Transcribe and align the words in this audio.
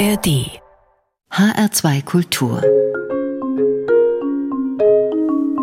ARD 0.00 0.62
HR2 1.30 2.02
Kultur 2.06 2.62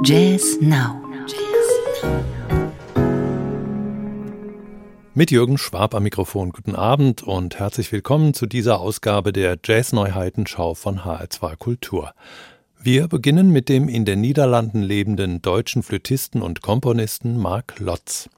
Jazz 0.04 0.60
Now 0.62 1.02
Mit 5.16 5.32
Jürgen 5.32 5.58
Schwab 5.58 5.96
am 5.96 6.04
Mikrofon. 6.04 6.52
Guten 6.52 6.76
Abend 6.76 7.24
und 7.24 7.58
herzlich 7.58 7.92
willkommen 7.92 8.36
zu 8.36 8.46
dieser 8.46 8.80
Ausgabe 8.80 9.34
der 9.34 9.58
Jazz-Neuheitenschau 9.64 10.76
von 10.76 11.00
HR2 11.00 11.56
Kultur. 11.56 12.14
Wir 12.80 13.08
beginnen 13.08 13.50
mit 13.50 13.70
dem 13.70 13.90
in 13.90 14.06
den 14.06 14.22
Niederlanden 14.22 14.84
lebenden 14.84 15.42
deutschen 15.42 15.82
Flötisten 15.82 16.44
und 16.44 16.62
Komponisten 16.62 17.38
Mark 17.38 17.80
Lotz. 17.80 18.30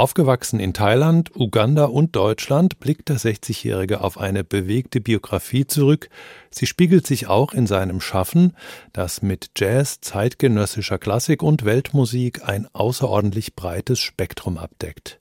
Aufgewachsen 0.00 0.60
in 0.60 0.72
Thailand, 0.72 1.30
Uganda 1.36 1.84
und 1.84 2.16
Deutschland 2.16 2.80
blickt 2.80 3.10
der 3.10 3.18
60-Jährige 3.18 4.00
auf 4.00 4.16
eine 4.16 4.44
bewegte 4.44 4.98
Biografie 4.98 5.66
zurück. 5.66 6.08
Sie 6.50 6.64
spiegelt 6.64 7.06
sich 7.06 7.26
auch 7.26 7.52
in 7.52 7.66
seinem 7.66 8.00
Schaffen, 8.00 8.56
das 8.94 9.20
mit 9.20 9.50
Jazz, 9.58 10.00
zeitgenössischer 10.00 10.96
Klassik 10.96 11.42
und 11.42 11.66
Weltmusik 11.66 12.48
ein 12.48 12.66
außerordentlich 12.72 13.54
breites 13.54 14.00
Spektrum 14.00 14.56
abdeckt. 14.56 15.20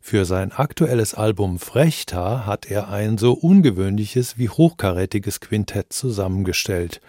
Für 0.00 0.24
sein 0.24 0.52
aktuelles 0.52 1.14
Album 1.14 1.58
Frechta 1.58 2.46
hat 2.46 2.70
er 2.70 2.90
ein 2.90 3.18
so 3.18 3.32
ungewöhnliches 3.32 4.38
wie 4.38 4.48
hochkarätiges 4.48 5.40
Quintett 5.40 5.92
zusammengestellt 5.92 7.00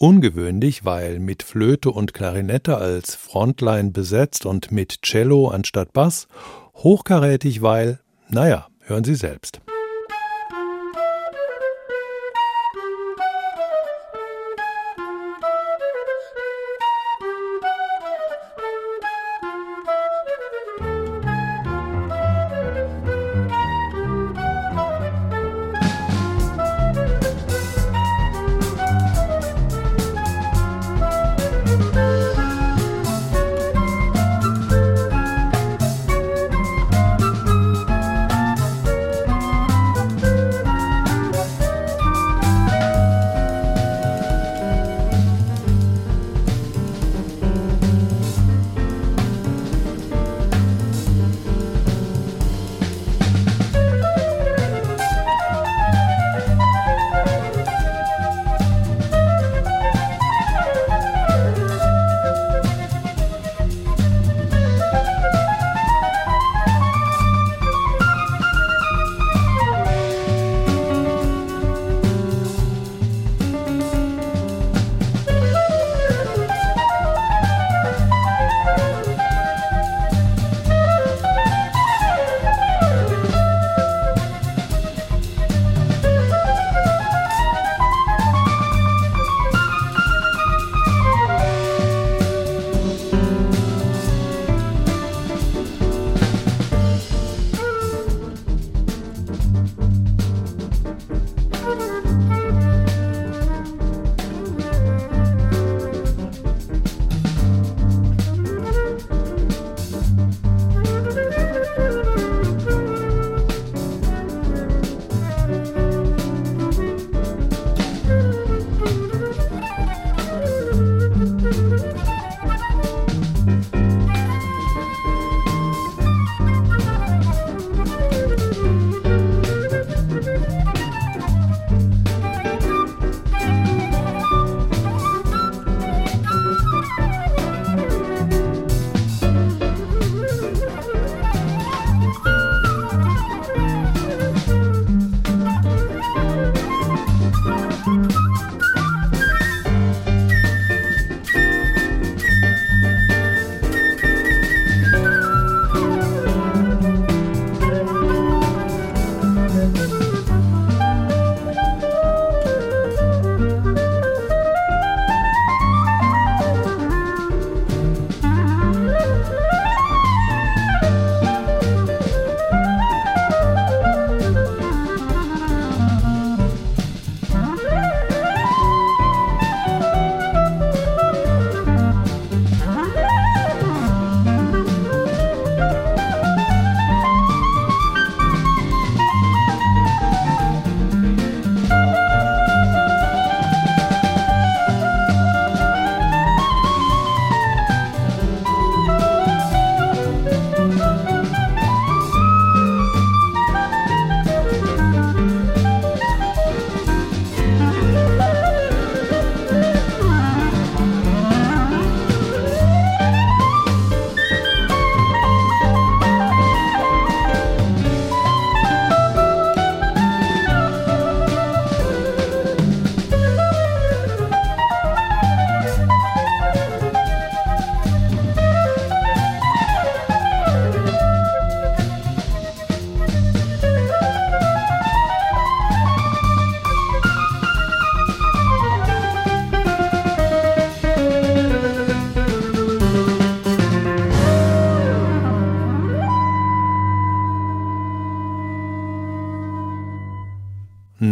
Ungewöhnlich, 0.00 0.84
weil 0.84 1.18
mit 1.18 1.42
Flöte 1.42 1.90
und 1.90 2.14
Klarinette 2.14 2.78
als 2.78 3.16
Frontline 3.16 3.90
besetzt 3.90 4.46
und 4.46 4.70
mit 4.70 5.02
Cello 5.02 5.48
anstatt 5.48 5.92
Bass. 5.92 6.28
Hochkarätig, 6.76 7.62
weil, 7.62 7.98
naja, 8.28 8.68
hören 8.86 9.02
Sie 9.02 9.16
selbst. 9.16 9.60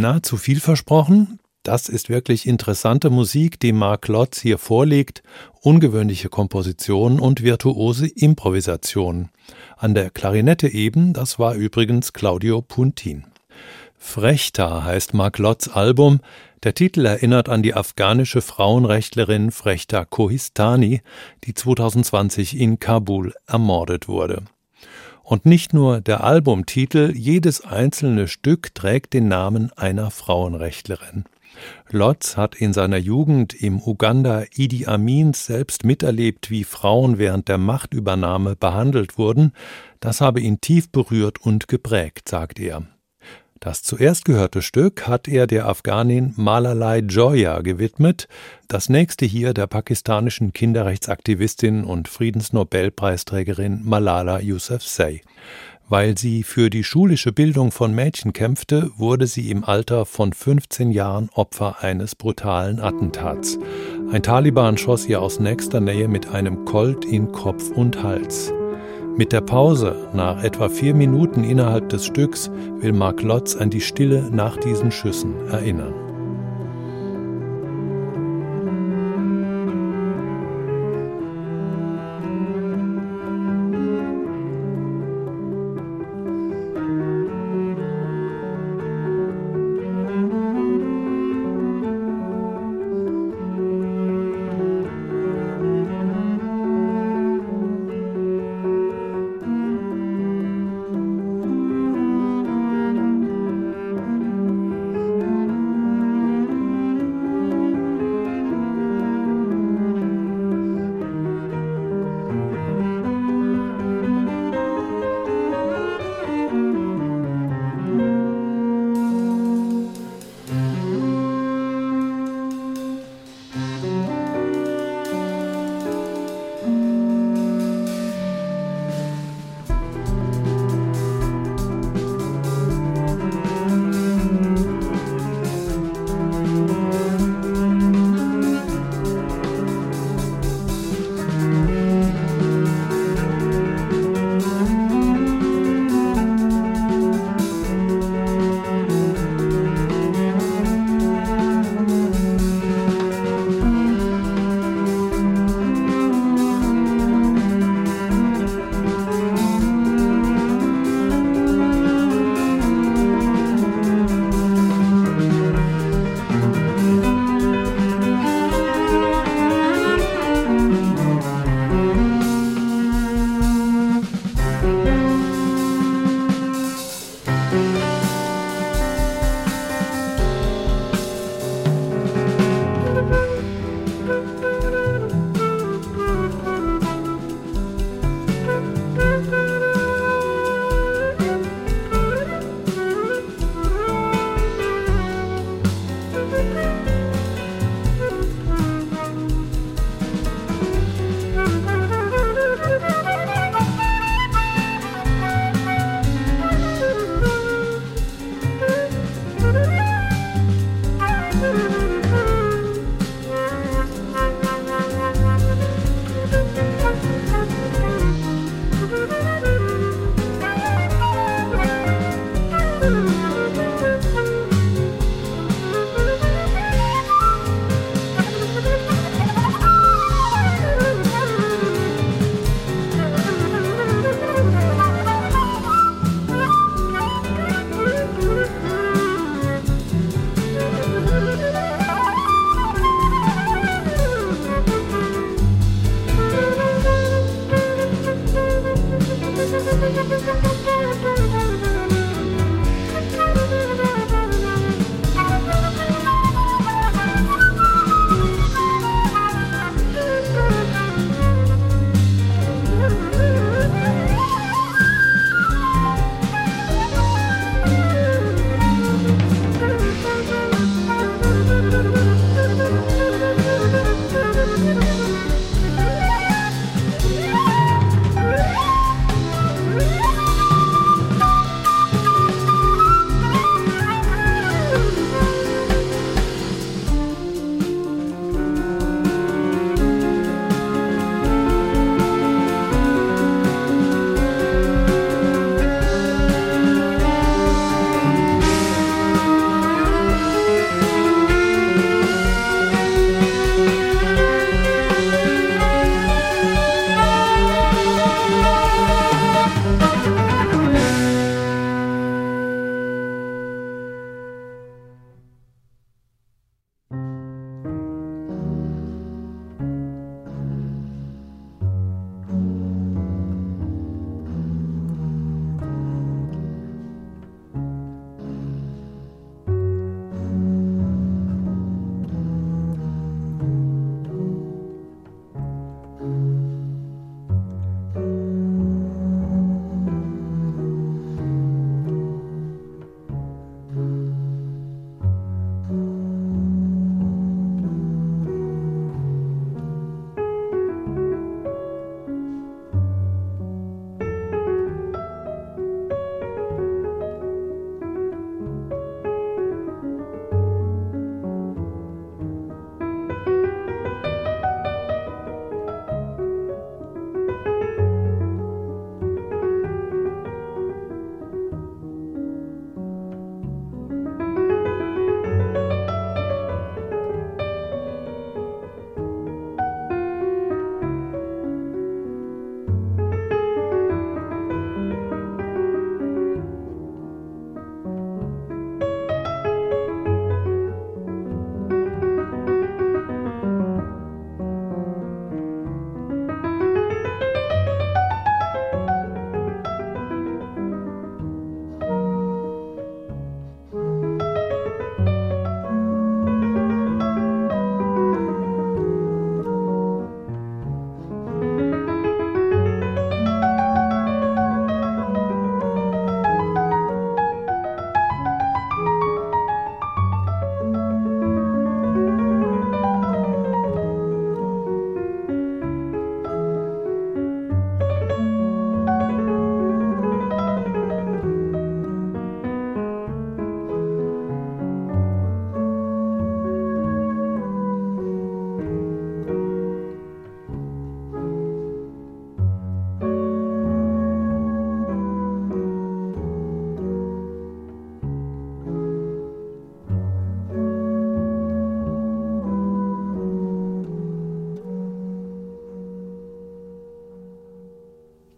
Na, 0.09 0.23
zu 0.23 0.37
viel 0.37 0.61
versprochen? 0.61 1.37
Das 1.63 1.89
ist 1.89 2.07
wirklich 2.07 2.47
interessante 2.47 3.09
Musik, 3.09 3.59
die 3.59 3.73
Mark 3.73 4.07
Lotz 4.07 4.39
hier 4.39 4.57
vorlegt, 4.57 5.21
ungewöhnliche 5.59 6.29
Komposition 6.29 7.19
und 7.19 7.43
virtuose 7.43 8.07
Improvisation. 8.07 9.27
An 9.75 9.95
der 9.95 10.09
Klarinette 10.09 10.69
eben, 10.69 11.11
das 11.11 11.39
war 11.39 11.55
übrigens 11.55 12.13
Claudio 12.13 12.61
Puntin. 12.61 13.25
Frechta 13.97 14.85
heißt 14.85 15.13
Mark 15.13 15.39
Lotz 15.39 15.67
Album. 15.67 16.21
Der 16.63 16.73
Titel 16.73 17.05
erinnert 17.05 17.49
an 17.49 17.61
die 17.61 17.73
afghanische 17.73 18.39
Frauenrechtlerin 18.39 19.51
Frechta 19.51 20.05
Kohistani, 20.05 21.01
die 21.43 21.53
2020 21.53 22.57
in 22.57 22.79
Kabul 22.79 23.33
ermordet 23.45 24.07
wurde. 24.07 24.43
Und 25.27 25.45
nicht 25.45 25.73
nur 25.73 25.99
der 25.99 26.23
Albumtitel, 26.23 27.11
jedes 27.13 27.59
einzelne 27.59 28.29
Stück 28.29 28.73
trägt 28.73 29.11
den 29.11 29.27
Namen 29.27 29.73
einer 29.75 30.09
Frauenrechtlerin. 30.09 31.25
Lotz 31.89 32.37
hat 32.37 32.55
in 32.55 32.71
seiner 32.71 32.95
Jugend 32.95 33.53
im 33.53 33.81
Uganda 33.81 34.45
Idi 34.55 34.85
Amins 34.85 35.45
selbst 35.45 35.83
miterlebt, 35.83 36.49
wie 36.49 36.63
Frauen 36.63 37.17
während 37.17 37.49
der 37.49 37.57
Machtübernahme 37.57 38.55
behandelt 38.55 39.17
wurden. 39.17 39.51
Das 39.99 40.21
habe 40.21 40.39
ihn 40.39 40.61
tief 40.61 40.89
berührt 40.93 41.41
und 41.41 41.67
geprägt, 41.67 42.29
sagt 42.29 42.57
er. 42.57 42.83
Das 43.59 43.81
zuerst 43.81 44.25
gehörte 44.25 44.61
Stück 44.61 45.07
hat 45.07 45.27
er 45.27 45.47
der 45.47 45.67
Afghanin 45.67 46.33
Malalai 46.35 46.99
Joya 46.99 47.61
gewidmet, 47.61 48.27
das 48.67 48.89
nächste 48.89 49.25
hier 49.25 49.53
der 49.53 49.67
pakistanischen 49.67 50.53
Kinderrechtsaktivistin 50.53 51.83
und 51.83 52.07
Friedensnobelpreisträgerin 52.07 53.81
Malala 53.83 54.39
Yousafzai. 54.41 55.21
Weil 55.89 56.17
sie 56.17 56.43
für 56.43 56.69
die 56.69 56.83
schulische 56.83 57.31
Bildung 57.31 57.71
von 57.71 57.95
Mädchen 57.95 58.33
kämpfte, 58.33 58.91
wurde 58.97 59.25
sie 59.25 59.49
im 59.49 59.63
Alter 59.63 60.05
von 60.05 60.33
15 60.33 60.91
Jahren 60.91 61.29
Opfer 61.33 61.77
eines 61.81 62.15
brutalen 62.15 62.81
Attentats. 62.81 63.57
Ein 64.11 64.21
Taliban 64.21 64.77
schoss 64.77 65.05
ihr 65.05 65.21
aus 65.21 65.39
nächster 65.39 65.79
Nähe 65.79 66.09
mit 66.09 66.27
einem 66.27 66.65
Colt 66.65 67.05
in 67.05 67.31
Kopf 67.31 67.71
und 67.71 68.03
Hals. 68.03 68.51
Mit 69.17 69.31
der 69.31 69.41
Pause 69.41 69.95
nach 70.13 70.43
etwa 70.43 70.69
vier 70.69 70.93
Minuten 70.93 71.43
innerhalb 71.43 71.89
des 71.89 72.05
Stücks 72.05 72.51
will 72.79 72.93
Mark 72.93 73.23
Lotz 73.23 73.55
an 73.55 73.71
die 73.71 73.81
Stille 73.81 74.29
nach 74.31 74.57
diesen 74.57 74.91
Schüssen 74.91 75.33
erinnern. 75.49 76.06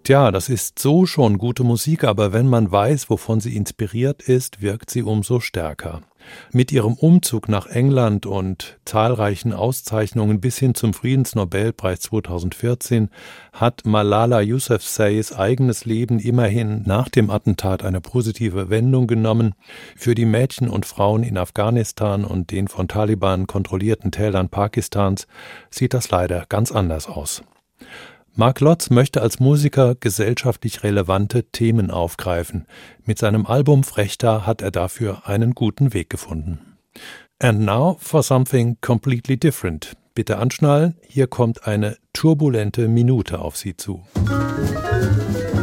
Tja, 0.09 0.31
das 0.31 0.49
ist 0.49 0.79
so 0.79 1.05
schon 1.05 1.37
gute 1.37 1.63
Musik, 1.63 2.03
aber 2.03 2.33
wenn 2.33 2.47
man 2.47 2.71
weiß, 2.71 3.11
wovon 3.11 3.41
sie 3.41 3.55
inspiriert 3.55 4.23
ist, 4.23 4.59
wirkt 4.59 4.89
sie 4.89 5.03
umso 5.03 5.39
stärker. 5.39 6.01
Mit 6.51 6.71
ihrem 6.71 6.95
Umzug 6.95 7.47
nach 7.47 7.67
England 7.67 8.25
und 8.25 8.79
zahlreichen 8.85 9.53
Auszeichnungen 9.53 10.41
bis 10.41 10.57
hin 10.57 10.73
zum 10.73 10.95
Friedensnobelpreis 10.95 11.99
2014 11.99 13.11
hat 13.53 13.85
Malala 13.85 14.41
Yousafzais 14.41 15.31
eigenes 15.31 15.85
Leben 15.85 16.17
immerhin 16.17 16.81
nach 16.87 17.09
dem 17.09 17.29
Attentat 17.29 17.85
eine 17.85 18.01
positive 18.01 18.71
Wendung 18.71 19.05
genommen. 19.05 19.53
Für 19.95 20.15
die 20.15 20.25
Mädchen 20.25 20.69
und 20.69 20.87
Frauen 20.87 21.21
in 21.21 21.37
Afghanistan 21.37 22.25
und 22.25 22.49
den 22.49 22.67
von 22.67 22.87
Taliban 22.87 23.45
kontrollierten 23.45 24.09
Tälern 24.09 24.49
Pakistans 24.49 25.27
sieht 25.69 25.93
das 25.93 26.09
leider 26.09 26.47
ganz 26.49 26.71
anders 26.71 27.05
aus. 27.05 27.43
Mark 28.39 28.61
Lotz 28.61 28.89
möchte 28.89 29.21
als 29.21 29.41
Musiker 29.41 29.95
gesellschaftlich 29.95 30.83
relevante 30.83 31.43
Themen 31.43 31.91
aufgreifen. 31.91 32.67
Mit 33.03 33.19
seinem 33.19 33.45
Album 33.45 33.83
Frechta 33.83 34.45
hat 34.45 34.61
er 34.61 34.71
dafür 34.71 35.27
einen 35.27 35.51
guten 35.53 35.93
Weg 35.93 36.09
gefunden. 36.09 36.77
And 37.39 37.59
now 37.59 37.97
for 37.99 38.23
something 38.23 38.77
completely 38.79 39.35
different. 39.35 39.97
Bitte 40.15 40.37
anschnallen, 40.37 40.95
hier 41.05 41.27
kommt 41.27 41.67
eine 41.67 41.97
turbulente 42.13 42.87
Minute 42.87 43.39
auf 43.39 43.57
Sie 43.57 43.75
zu. 43.75 44.05
Musik 44.15 45.58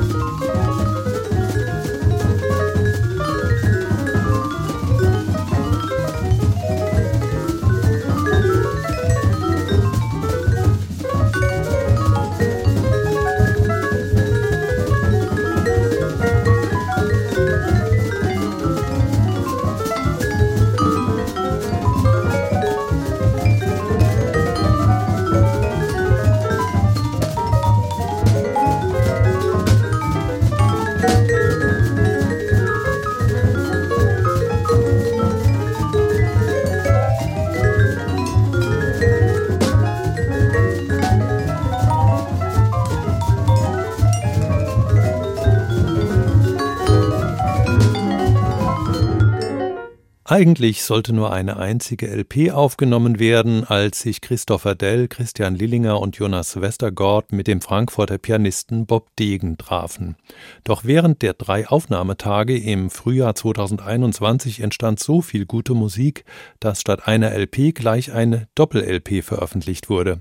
Eigentlich 50.37 50.83
sollte 50.83 51.15
nur 51.15 51.33
eine 51.33 51.57
einzige 51.57 52.09
LP 52.09 52.51
aufgenommen 52.51 53.19
werden, 53.19 53.65
als 53.65 54.03
sich 54.03 54.21
Christopher 54.21 54.75
Dell, 54.75 55.09
Christian 55.09 55.55
Lillinger 55.55 55.99
und 55.99 56.19
Jonas 56.19 56.61
Westergaard 56.61 57.33
mit 57.33 57.47
dem 57.47 57.63
Frankfurter 57.63 58.19
Pianisten 58.19 58.85
Bob 58.85 59.09
Degen 59.19 59.57
trafen. 59.57 60.17
Doch 60.63 60.85
während 60.85 61.23
der 61.23 61.33
drei 61.33 61.67
Aufnahmetage 61.67 62.59
im 62.59 62.91
Frühjahr 62.91 63.35
2021 63.35 64.61
entstand 64.61 65.01
so 65.01 65.23
viel 65.23 65.47
gute 65.47 65.73
Musik, 65.73 66.27
dass 66.61 66.83
statt 66.83 67.09
einer 67.09 67.33
LP 67.33 67.75
gleich 67.75 68.13
eine 68.13 68.47
Doppel-LP 68.57 69.25
veröffentlicht 69.25 69.89
wurde. 69.89 70.21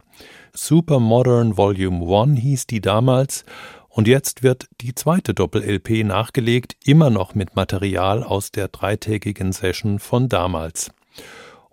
Super 0.53 1.01
Modern 1.01 1.57
Volume 1.57 2.05
1 2.05 2.39
hieß 2.39 2.67
die 2.67 2.79
damals 2.79 3.43
und 3.95 4.09
jetzt 4.09 4.43
wird 4.43 4.67
die 4.81 4.93
zweite 4.93 5.33
Doppel-LP 5.33 6.03
nachgelegt, 6.03 6.75
immer 6.83 7.09
noch 7.09 7.33
mit 7.33 7.55
Material 7.55 8.23
aus 8.23 8.51
der 8.51 8.67
dreitägigen 8.67 9.53
Session 9.53 9.99
von 9.99 10.27
damals. 10.27 10.91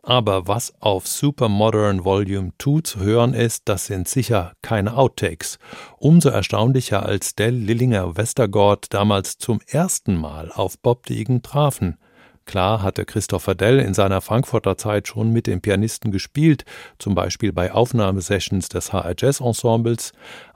Aber 0.05 0.47
was 0.47 0.73
auf 0.79 1.09
Super 1.09 1.49
Modern 1.49 2.05
Volume 2.05 2.52
2 2.61 2.81
zu 2.83 3.00
hören 3.00 3.35
ist, 3.35 3.62
das 3.64 3.87
sind 3.87 4.07
sicher 4.07 4.52
keine 4.62 4.97
Outtakes. 4.97 5.59
Umso 5.99 6.29
erstaunlicher, 6.29 7.05
als 7.05 7.35
Dell 7.35 7.57
Lillinger 7.57 8.17
Westergaard 8.17 8.95
damals 8.95 9.38
zum 9.38 9.61
ersten 9.67 10.14
Mal 10.14 10.52
auf 10.52 10.79
Bob 10.79 11.07
Degen 11.07 11.43
trafen. 11.43 11.99
Klar 12.45 12.83
hatte 12.83 13.05
Christopher 13.05 13.55
Dell 13.55 13.79
in 13.79 13.95
seiner 13.95 14.21
Frankfurter 14.21 14.76
Zeit 14.76 15.07
schon 15.07 15.33
mit 15.33 15.47
dem 15.47 15.61
Pianisten 15.61 16.11
gespielt, 16.11 16.64
zum 16.99 17.14
Beispiel 17.14 17.52
bei 17.52 17.73
Aufnahmesessions 17.73 18.69
des 18.69 18.93
HR 18.93 19.14
Jazz 19.17 19.41
Ensembles, 19.41 20.12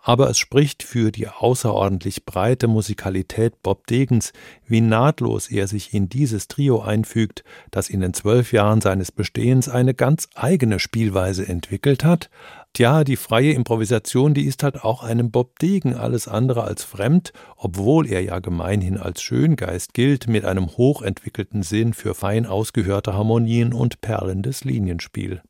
aber 0.07 0.31
es 0.31 0.39
spricht 0.39 0.85
für 0.85 1.11
die 1.11 1.27
außerordentlich 1.27 2.25
breite 2.25 2.69
Musikalität 2.69 3.61
Bob 3.65 3.89
Degens, 3.89 4.33
wie 4.65 4.81
nahtlos 4.81 5.51
er 5.51 5.67
sich 5.67 5.93
in 5.93 6.09
dieses 6.09 6.47
Trio 6.47 6.81
einfügt, 6.81 7.43
das 7.73 7.91
in 7.91 8.01
den 8.01 8.15
zwölf 8.15 8.53
Jahren 8.53 8.81
seines 8.81 9.11
Bestehens 9.11 9.69
eine 9.69 9.95
ganz 9.95 10.29
eigene 10.37 10.79
Spielweise 10.79 11.49
entwickelt 11.49 12.05
hat, 12.05 12.31
Tja, 12.73 13.05
die 13.05 13.17
freie 13.17 13.53
Improvisation, 13.53 14.35
die 14.35 14.45
ist 14.45 14.63
halt 14.63 14.85
auch 14.85 15.03
einem 15.03 15.31
Bob 15.31 15.59
Degen 15.59 15.95
alles 15.95 16.29
andere 16.29 16.63
als 16.65 16.85
fremd, 16.85 17.33
obwohl 17.57 18.07
er 18.07 18.23
ja 18.23 18.39
gemeinhin 18.39 18.99
als 18.99 19.23
Schöngeist 19.23 19.95
gilt, 19.95 20.29
mit 20.29 20.45
einem 20.45 20.69
hochentwickelten 20.69 21.63
Sinn 21.63 21.95
für 21.95 22.15
fein 22.15 22.45
ausgehörte 22.45 23.15
Harmonien 23.15 23.73
und 23.73 24.03
perlendes 24.03 24.65
Linienspiel. 24.65 25.41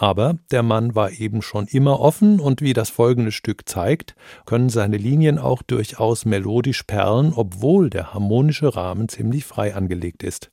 Aber 0.00 0.36
der 0.52 0.62
Mann 0.62 0.94
war 0.94 1.10
eben 1.10 1.42
schon 1.42 1.66
immer 1.66 1.98
offen 1.98 2.38
und 2.38 2.62
wie 2.62 2.72
das 2.72 2.88
folgende 2.88 3.32
Stück 3.32 3.68
zeigt, 3.68 4.14
können 4.46 4.68
seine 4.68 4.96
Linien 4.96 5.38
auch 5.40 5.60
durchaus 5.62 6.24
melodisch 6.24 6.84
perlen, 6.84 7.32
obwohl 7.34 7.90
der 7.90 8.14
harmonische 8.14 8.76
Rahmen 8.76 9.08
ziemlich 9.08 9.44
frei 9.44 9.74
angelegt 9.74 10.22
ist. 10.22 10.50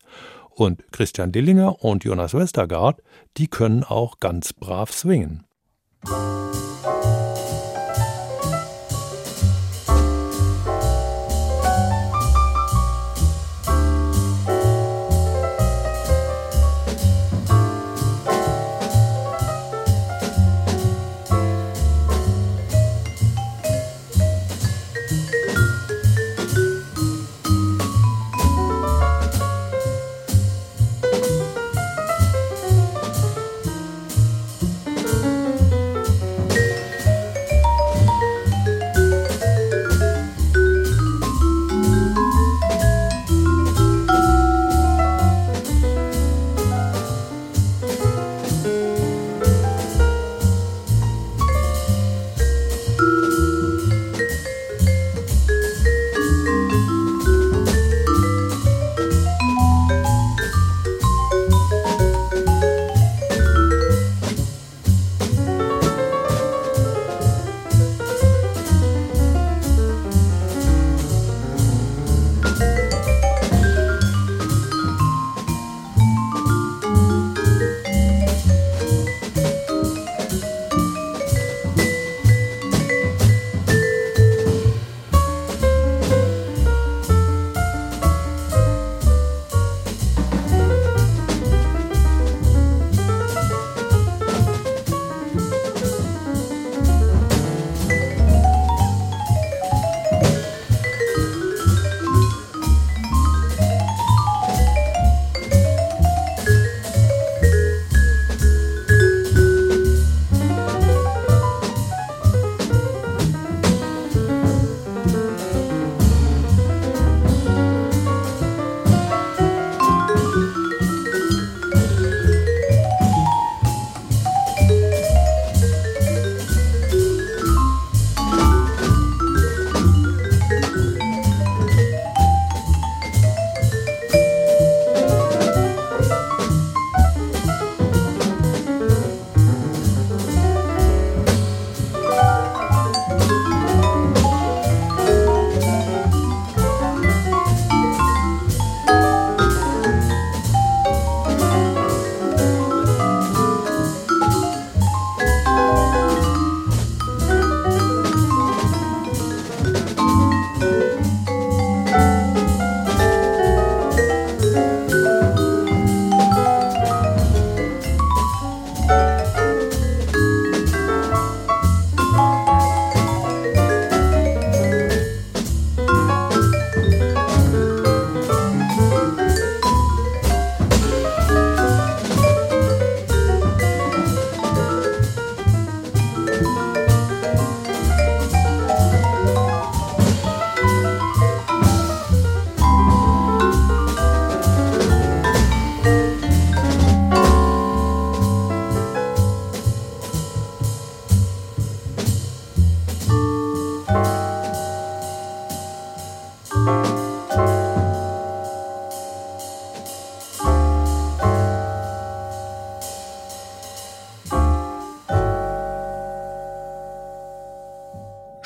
Und 0.50 0.92
Christian 0.92 1.32
Dillinger 1.32 1.84
und 1.84 2.04
Jonas 2.04 2.34
Westergaard, 2.34 3.04
die 3.38 3.48
können 3.48 3.84
auch 3.84 4.20
ganz 4.20 4.52
brav 4.52 4.92
swingen. 4.92 5.44
Música 6.08 6.65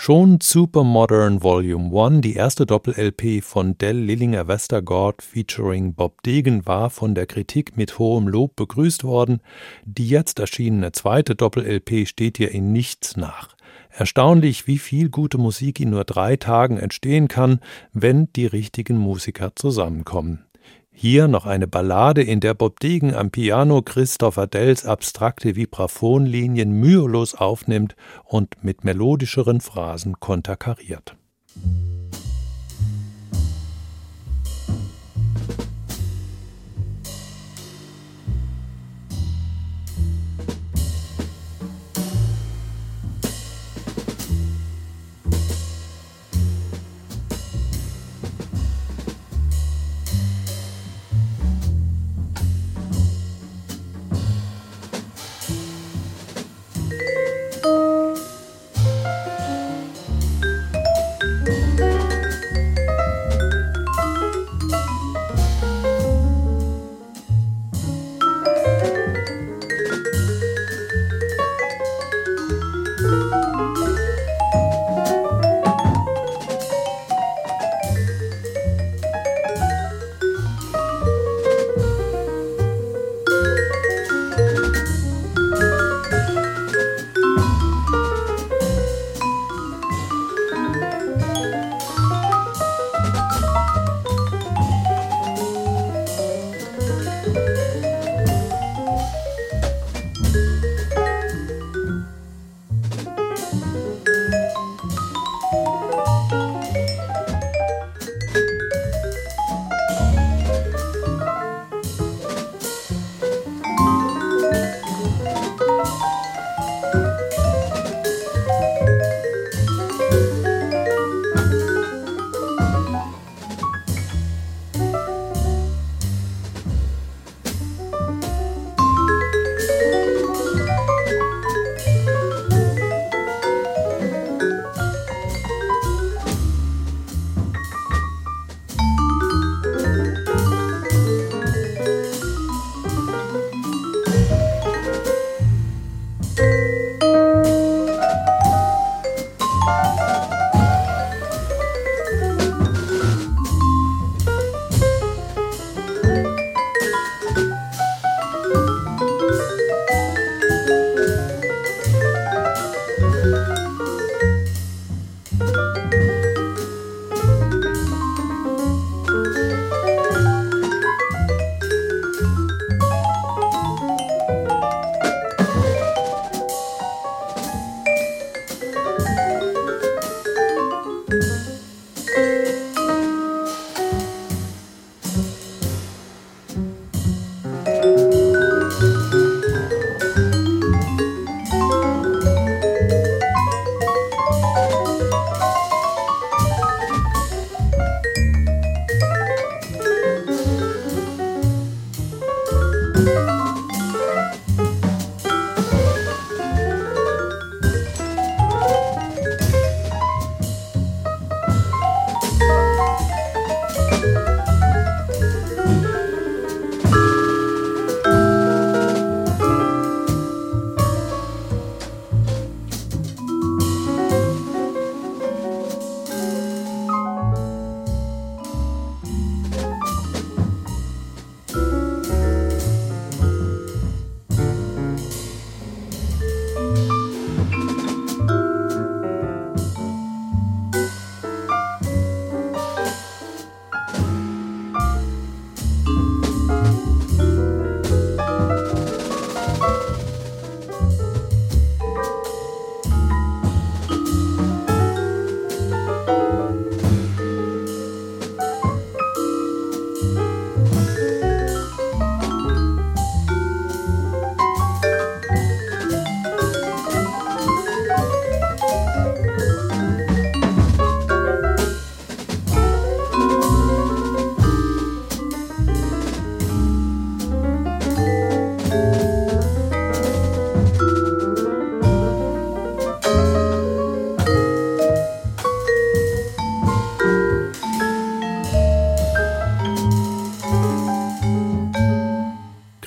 Schon 0.02 0.40
Supermodern 0.42 1.44
Volume 1.44 1.92
1, 1.94 2.22
die 2.22 2.34
erste 2.34 2.66
Doppel-LP 2.66 3.44
von 3.44 3.78
Del 3.78 3.98
Lillinger 3.98 4.48
Westergaard 4.48 5.22
featuring 5.22 5.94
Bob 5.94 6.24
Degen, 6.24 6.66
war 6.66 6.90
von 6.90 7.16
der 7.16 7.26
Kritik 7.26 7.76
mit 7.76 8.00
hohem 8.00 8.30
Lob 8.30 8.56
begrüßt 8.56 9.04
worden. 9.04 9.42
Die 9.84 10.08
jetzt 10.08 10.40
erschienene 10.40 10.94
zweite 10.94 11.36
Doppel-LP 11.36 12.08
steht 12.08 12.40
ihr 12.40 12.50
in 12.52 12.72
nichts 12.72 13.18
nach. 13.18 13.58
Erstaunlich, 13.90 14.68
wie 14.68 14.78
viel 14.78 15.10
gute 15.10 15.38
Musik 15.38 15.82
in 15.82 15.90
nur 15.90 16.06
drei 16.06 16.38
Tagen 16.38 16.78
entstehen 16.78 17.28
kann, 17.28 17.60
wenn 17.92 18.32
die 18.32 18.46
richtigen 18.46 18.98
Musiker 18.98 19.52
zusammenkommen. 19.58 20.46
Hier 21.02 21.30
noch 21.30 21.46
eine 21.46 21.66
Ballade, 21.66 22.22
in 22.24 22.42
der 22.42 22.54
Bob 22.54 22.82
Degen 22.82 23.16
am 23.16 23.32
Piano 23.32 23.82
Christopher 23.82 24.48
Dells 24.48 24.86
abstrakte 24.86 25.56
Vibraphonlinien 25.56 26.72
mühelos 26.72 27.36
aufnimmt 27.36 27.96
und 28.26 28.66
mit 28.66 28.84
melodischeren 28.84 29.62
Phrasen 29.62 30.20
konterkariert. 30.20 31.16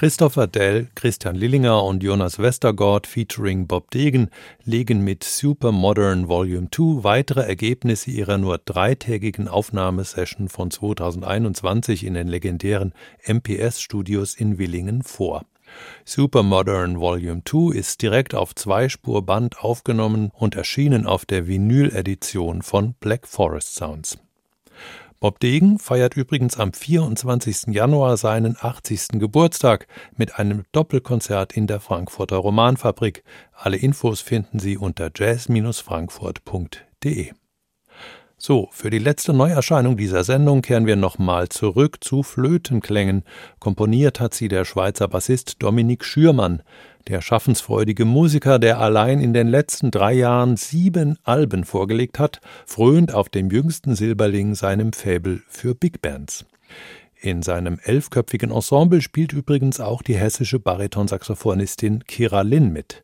Christopher 0.02 0.48
Dell, 0.48 0.88
Christian 0.96 1.36
Lillinger 1.36 1.84
und 1.84 2.02
Jonas 2.02 2.40
Westergaard 2.40 3.06
featuring 3.06 3.68
Bob 3.68 3.92
Degen 3.92 4.30
legen 4.64 5.04
mit 5.04 5.22
Super 5.22 5.70
Modern 5.70 6.26
Volume 6.26 6.66
2 6.72 7.04
weitere 7.04 7.42
Ergebnisse 7.42 8.10
ihrer 8.10 8.36
nur 8.36 8.58
dreitägigen 8.58 9.46
Aufnahmesession 9.46 10.48
von 10.48 10.72
2021 10.72 12.04
in 12.04 12.14
den 12.14 12.26
legendären 12.26 12.94
MPS-Studios 13.28 14.34
in 14.34 14.58
Willingen 14.58 15.04
vor. 15.04 15.44
Super 16.04 16.42
Modern 16.42 16.98
Volume 16.98 17.42
2 17.44 17.72
ist 17.72 18.02
direkt 18.02 18.34
auf 18.34 18.56
Zweispurband 18.56 19.60
aufgenommen 19.60 20.32
und 20.34 20.56
erschienen 20.56 21.06
auf 21.06 21.26
der 21.26 21.46
Vinyl-Edition 21.46 22.62
von 22.62 22.94
Black 22.98 23.28
Forest 23.28 23.76
Sounds. 23.76 24.18
Bob 25.22 25.38
Degen 25.38 25.78
feiert 25.78 26.16
übrigens 26.16 26.58
am 26.58 26.72
24. 26.72 27.68
Januar 27.68 28.16
seinen 28.16 28.56
80. 28.60 29.20
Geburtstag 29.20 29.86
mit 30.16 30.40
einem 30.40 30.64
Doppelkonzert 30.72 31.52
in 31.52 31.68
der 31.68 31.78
Frankfurter 31.78 32.38
Romanfabrik. 32.38 33.22
Alle 33.52 33.76
Infos 33.76 34.20
finden 34.20 34.58
Sie 34.58 34.76
unter 34.76 35.12
jazz-frankfurt.de. 35.14 37.30
So, 38.36 38.68
für 38.72 38.90
die 38.90 38.98
letzte 38.98 39.32
Neuerscheinung 39.32 39.96
dieser 39.96 40.24
Sendung 40.24 40.62
kehren 40.62 40.86
wir 40.86 40.96
nochmal 40.96 41.48
zurück 41.48 41.98
zu 42.00 42.24
Flötenklängen. 42.24 43.22
Komponiert 43.60 44.18
hat 44.18 44.34
sie 44.34 44.48
der 44.48 44.64
Schweizer 44.64 45.06
Bassist 45.06 45.62
Dominik 45.62 46.04
Schürmann. 46.04 46.64
Der 47.08 47.20
schaffensfreudige 47.20 48.04
Musiker, 48.04 48.60
der 48.60 48.78
allein 48.78 49.20
in 49.20 49.32
den 49.32 49.48
letzten 49.48 49.90
drei 49.90 50.12
Jahren 50.12 50.56
sieben 50.56 51.18
Alben 51.24 51.64
vorgelegt 51.64 52.20
hat, 52.20 52.40
frönt 52.64 53.12
auf 53.12 53.28
dem 53.28 53.50
jüngsten 53.50 53.96
Silberling 53.96 54.54
seinem 54.54 54.92
Fäbel 54.92 55.42
für 55.48 55.74
Big 55.74 56.00
Bands. 56.00 56.44
In 57.20 57.42
seinem 57.42 57.78
elfköpfigen 57.82 58.50
Ensemble 58.52 59.00
spielt 59.00 59.32
übrigens 59.32 59.80
auch 59.80 60.02
die 60.02 60.16
hessische 60.16 60.60
Baritonsaxophonistin 60.60 62.04
Kira 62.04 62.42
Lin 62.42 62.72
mit. 62.72 63.02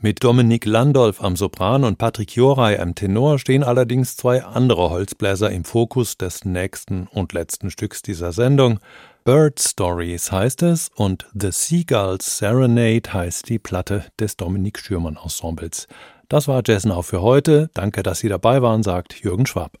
Mit 0.00 0.22
Dominik 0.22 0.66
Landolf 0.66 1.22
am 1.22 1.36
Sopran 1.36 1.82
und 1.82 1.98
Patrick 1.98 2.36
Joray 2.36 2.78
am 2.78 2.94
Tenor 2.94 3.38
stehen 3.38 3.64
allerdings 3.64 4.16
zwei 4.16 4.44
andere 4.44 4.90
Holzbläser 4.90 5.50
im 5.50 5.64
Fokus 5.64 6.18
des 6.18 6.44
nächsten 6.44 7.06
und 7.06 7.32
letzten 7.32 7.70
Stücks 7.70 8.02
dieser 8.02 8.32
Sendung. 8.32 8.78
Bird 9.26 9.58
Stories 9.58 10.30
heißt 10.30 10.62
es 10.62 10.88
und 10.94 11.26
The 11.34 11.50
Seagulls 11.50 12.38
Serenade 12.38 13.12
heißt 13.12 13.48
die 13.48 13.58
Platte 13.58 14.04
des 14.20 14.36
Dominik 14.36 14.78
Schürmann 14.78 15.18
Ensembles. 15.20 15.88
Das 16.28 16.46
war 16.46 16.62
Jazz 16.64 16.84
Now 16.84 17.02
für 17.02 17.22
heute. 17.22 17.68
Danke, 17.74 18.04
dass 18.04 18.20
Sie 18.20 18.28
dabei 18.28 18.62
waren, 18.62 18.84
sagt 18.84 19.14
Jürgen 19.24 19.44
Schwab. 19.44 19.80